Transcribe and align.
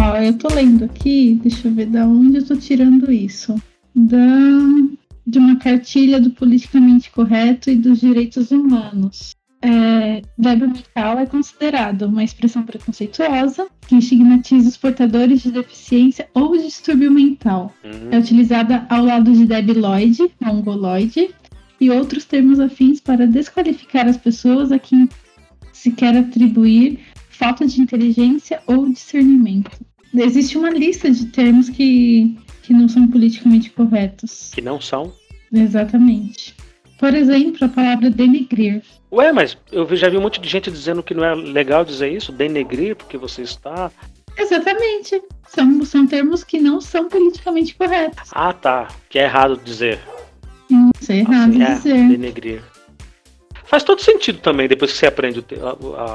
ó, 0.00 0.16
eu 0.16 0.36
tô 0.36 0.48
lendo 0.48 0.84
aqui, 0.84 1.38
deixa 1.42 1.68
eu 1.68 1.74
ver 1.74 1.86
da 1.86 2.06
onde 2.06 2.38
eu 2.38 2.46
tô 2.46 2.56
tirando 2.56 3.10
isso. 3.10 3.54
Da, 3.94 4.18
de 5.26 5.38
uma 5.38 5.56
cartilha 5.56 6.20
do 6.20 6.30
politicamente 6.30 7.10
correto 7.10 7.70
e 7.70 7.76
dos 7.76 8.00
direitos 8.00 8.50
humanos. 8.50 9.34
É, 9.62 10.22
mental 10.38 11.18
é 11.18 11.26
considerado 11.26 12.02
uma 12.02 12.22
expressão 12.22 12.62
preconceituosa 12.62 13.66
que 13.88 13.96
estigmatiza 13.96 14.68
os 14.68 14.76
portadores 14.76 15.42
de 15.42 15.50
deficiência 15.50 16.28
ou 16.34 16.56
distúrbio 16.56 17.10
mental. 17.10 17.74
Uhum. 17.82 18.10
É 18.10 18.18
utilizada 18.18 18.86
ao 18.88 19.04
lado 19.04 19.32
de 19.32 19.46
debiloide, 19.46 20.30
mongoloide 20.40 21.30
e 21.80 21.90
outros 21.90 22.24
termos 22.24 22.60
afins 22.60 23.00
para 23.00 23.26
desqualificar 23.26 24.06
as 24.06 24.16
pessoas 24.16 24.70
a 24.70 24.78
quem 24.78 25.08
se 25.72 25.90
quer 25.90 26.16
atribuir 26.16 27.00
falta 27.46 27.66
de 27.66 27.80
inteligência 27.80 28.60
ou 28.66 28.88
discernimento. 28.88 29.70
Existe 30.12 30.58
uma 30.58 30.70
lista 30.70 31.08
de 31.10 31.26
termos 31.26 31.68
que, 31.68 32.36
que 32.62 32.72
não 32.72 32.88
são 32.88 33.06
politicamente 33.06 33.70
corretos. 33.70 34.50
Que 34.52 34.60
não 34.60 34.80
são. 34.80 35.12
Exatamente. 35.52 36.56
Por 36.98 37.14
exemplo, 37.14 37.66
a 37.66 37.68
palavra 37.68 38.10
denegrir. 38.10 38.82
Ué, 39.12 39.30
mas 39.32 39.56
eu 39.70 39.94
já 39.94 40.08
vi 40.08 40.16
um 40.16 40.22
monte 40.22 40.40
de 40.40 40.48
gente 40.48 40.70
dizendo 40.70 41.02
que 41.02 41.14
não 41.14 41.24
é 41.24 41.34
legal 41.36 41.84
dizer 41.84 42.10
isso, 42.12 42.32
denegrir, 42.32 42.96
porque 42.96 43.16
você 43.16 43.42
está. 43.42 43.92
Exatamente. 44.36 45.22
São, 45.46 45.84
são 45.84 46.06
termos 46.06 46.42
que 46.42 46.58
não 46.58 46.80
são 46.80 47.08
politicamente 47.08 47.76
corretos. 47.76 48.30
Ah, 48.32 48.52
tá. 48.52 48.88
Que 49.08 49.20
é 49.20 49.24
errado 49.24 49.60
dizer. 49.64 50.00
Isso 51.00 51.12
é 51.12 51.18
errado 51.18 51.50
Assim, 51.50 51.62
é, 51.62 51.74
dizer. 51.74 52.08
denegrir. 52.08 52.62
Faz 53.76 53.84
todo 53.84 54.00
sentido 54.00 54.38
também 54.38 54.66
depois 54.66 54.90
que 54.90 54.96
você 54.96 55.04
aprende 55.04 55.44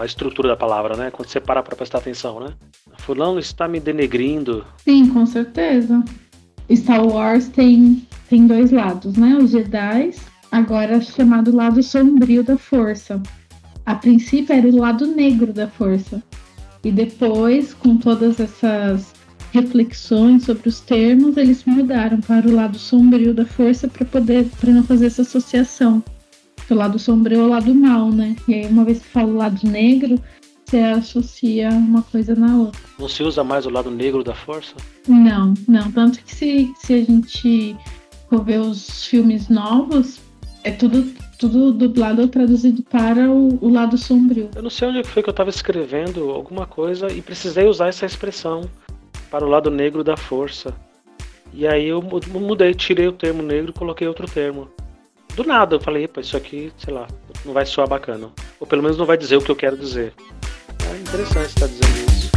a 0.00 0.06
estrutura 0.06 0.48
da 0.48 0.56
palavra, 0.56 0.96
né? 0.96 1.10
Quando 1.10 1.28
você 1.28 1.38
para 1.38 1.62
pra 1.62 1.76
prestar 1.76 1.98
atenção, 1.98 2.40
né? 2.40 2.54
Fulano 3.00 3.38
está 3.38 3.68
me 3.68 3.78
denegrindo. 3.78 4.64
Sim, 4.82 5.10
com 5.10 5.26
certeza. 5.26 6.02
Star 6.74 7.06
Wars 7.06 7.48
tem, 7.48 8.08
tem 8.30 8.46
dois 8.46 8.70
lados, 8.70 9.14
né? 9.14 9.36
Os 9.36 9.50
Jedi, 9.50 10.12
agora 10.50 11.02
chamado 11.02 11.54
lado 11.54 11.82
sombrio 11.82 12.42
da 12.42 12.56
força. 12.56 13.22
A 13.84 13.94
princípio 13.94 14.54
era 14.54 14.66
o 14.66 14.78
lado 14.78 15.06
negro 15.06 15.52
da 15.52 15.68
força. 15.68 16.22
E 16.82 16.90
depois, 16.90 17.74
com 17.74 17.98
todas 17.98 18.40
essas 18.40 19.12
reflexões 19.52 20.44
sobre 20.44 20.66
os 20.66 20.80
termos, 20.80 21.36
eles 21.36 21.62
mudaram 21.66 22.22
para 22.22 22.48
o 22.48 22.54
lado 22.54 22.78
sombrio 22.78 23.34
da 23.34 23.44
força 23.44 23.86
para 23.86 24.06
poder 24.06 24.46
para 24.58 24.72
não 24.72 24.82
fazer 24.82 25.08
essa 25.08 25.20
associação. 25.20 26.02
O 26.70 26.76
lado 26.76 26.98
sombrio 26.98 27.40
é 27.40 27.42
o 27.42 27.48
lado 27.48 27.74
mal, 27.74 28.10
né? 28.10 28.36
E 28.46 28.54
aí 28.54 28.66
uma 28.66 28.84
vez 28.84 29.00
que 29.00 29.08
fala 29.08 29.28
o 29.28 29.36
lado 29.36 29.66
negro, 29.66 30.20
você 30.64 30.78
associa 30.78 31.68
uma 31.70 32.02
coisa 32.02 32.34
na 32.34 32.56
outra. 32.56 32.80
Não 32.98 33.08
se 33.08 33.22
usa 33.22 33.42
mais 33.42 33.66
o 33.66 33.70
lado 33.70 33.90
negro 33.90 34.22
da 34.22 34.34
força? 34.34 34.74
Não, 35.08 35.54
não. 35.66 35.90
Tanto 35.90 36.22
que 36.22 36.34
se, 36.34 36.72
se 36.78 36.94
a 36.94 37.04
gente 37.04 37.76
for 38.28 38.44
ver 38.44 38.60
os 38.60 39.04
filmes 39.06 39.48
novos, 39.48 40.20
é 40.62 40.70
tudo, 40.70 41.12
tudo 41.38 41.72
dublado 41.72 42.22
ou 42.22 42.28
traduzido 42.28 42.82
para 42.84 43.28
o, 43.30 43.58
o 43.60 43.68
lado 43.68 43.98
sombrio. 43.98 44.50
Eu 44.54 44.62
não 44.62 44.70
sei 44.70 44.88
onde 44.88 45.02
foi 45.02 45.22
que 45.22 45.28
eu 45.28 45.32
estava 45.32 45.50
escrevendo 45.50 46.30
alguma 46.30 46.66
coisa 46.66 47.10
e 47.12 47.20
precisei 47.20 47.66
usar 47.66 47.88
essa 47.88 48.06
expressão 48.06 48.62
para 49.30 49.44
o 49.44 49.48
lado 49.48 49.70
negro 49.70 50.04
da 50.04 50.16
força. 50.16 50.72
E 51.52 51.66
aí 51.66 51.88
eu 51.88 52.00
mu- 52.00 52.20
mudei, 52.40 52.72
tirei 52.74 53.08
o 53.08 53.12
termo 53.12 53.42
negro 53.42 53.70
e 53.70 53.78
coloquei 53.78 54.06
outro 54.06 54.30
termo. 54.30 54.68
Do 55.40 55.46
nada, 55.46 55.76
eu 55.76 55.80
falei, 55.80 56.06
isso 56.18 56.36
aqui, 56.36 56.70
sei 56.76 56.92
lá, 56.92 57.08
não 57.46 57.54
vai 57.54 57.64
soar 57.64 57.88
bacana. 57.88 58.30
Ou 58.60 58.66
pelo 58.66 58.82
menos 58.82 58.98
não 58.98 59.06
vai 59.06 59.16
dizer 59.16 59.38
o 59.38 59.40
que 59.40 59.50
eu 59.50 59.56
quero 59.56 59.74
dizer. 59.74 60.12
É 60.92 60.98
interessante 60.98 61.46
estar 61.46 61.66
dizendo 61.66 62.12
isso. 62.12 62.30